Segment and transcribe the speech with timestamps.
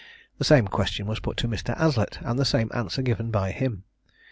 [0.39, 1.77] The same question was put to Mr.
[1.77, 3.83] Aslett, and the same answer given by him.